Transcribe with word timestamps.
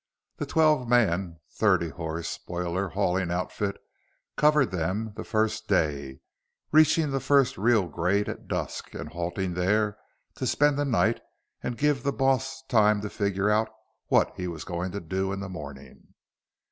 The 0.37 0.47
twelve 0.47 0.89
man, 0.89 1.39
thirty 1.51 1.89
horse 1.89 2.39
boiler 2.39 2.89
hauling 2.89 3.29
outfit 3.29 3.77
covered 4.35 4.71
them 4.71 5.13
the 5.15 5.23
first 5.23 5.67
day, 5.67 6.21
reaching 6.71 7.11
the 7.11 7.19
first 7.19 7.55
real 7.55 7.87
grade 7.87 8.27
at 8.27 8.47
dusk 8.47 8.95
and 8.95 9.09
halting 9.09 9.53
there 9.53 9.99
to 10.37 10.47
spend 10.47 10.79
the 10.79 10.85
night 10.85 11.21
and 11.61 11.77
give 11.77 12.01
the 12.01 12.11
boss 12.11 12.63
time 12.67 13.01
to 13.01 13.11
figure 13.11 13.51
out 13.51 13.69
what 14.07 14.33
he 14.35 14.47
was 14.47 14.63
going 14.63 14.91
to 14.93 14.99
do 14.99 15.31
in 15.31 15.39
the 15.39 15.47
morning. 15.49 16.15